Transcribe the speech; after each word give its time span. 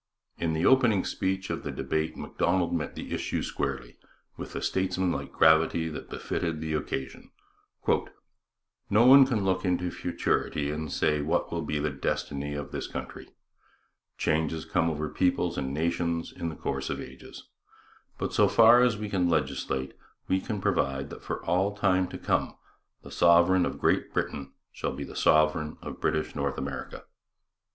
In 0.39 0.53
the 0.53 0.65
opening 0.65 1.05
speech 1.05 1.51
of 1.51 1.61
the 1.61 1.69
debate 1.69 2.17
Macdonald 2.17 2.73
met 2.73 2.95
the 2.95 3.11
issue 3.13 3.43
squarely 3.43 3.99
with 4.35 4.53
the 4.53 4.61
statesmanlike 4.63 5.31
gravity 5.31 5.89
that 5.89 6.09
befitted 6.09 6.59
the 6.59 6.73
occasion: 6.73 7.29
No 8.89 9.05
one 9.05 9.27
can 9.27 9.45
look 9.45 9.63
into 9.63 9.91
futurity 9.91 10.71
and 10.71 10.91
say 10.91 11.21
what 11.21 11.51
will 11.51 11.61
be 11.61 11.77
the 11.77 11.91
destiny 11.91 12.55
of 12.55 12.71
this 12.71 12.87
country. 12.87 13.29
Changes 14.17 14.65
come 14.65 14.89
over 14.89 15.07
peoples 15.07 15.55
and 15.55 15.71
nations 15.71 16.31
in 16.31 16.49
the 16.49 16.55
course 16.55 16.89
of 16.89 16.99
ages. 16.99 17.47
But 18.17 18.33
so 18.33 18.47
far 18.47 18.81
as 18.81 18.97
we 18.97 19.07
can 19.07 19.29
legislate, 19.29 19.93
we 20.27 20.39
provide 20.41 21.11
that 21.11 21.21
for 21.21 21.45
all 21.45 21.77
time 21.77 22.07
to 22.07 22.17
come 22.17 22.55
the 23.03 23.11
sovereign 23.11 23.67
of 23.67 23.77
Great 23.77 24.11
Britain 24.15 24.53
shall 24.71 24.93
be 24.93 25.03
the 25.03 25.15
sovereign 25.15 25.77
of 25.83 26.01
British 26.01 26.33
North 26.35 26.57
America. 26.57 27.05